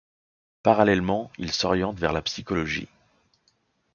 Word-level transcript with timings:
Parallèlement 0.63 1.29
il 1.37 1.51
s’oriente 1.53 1.99
vers 1.99 2.11
la 2.11 2.23
psychologie. 2.23 2.89